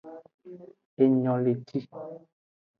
Enyoleci. 1.03 1.79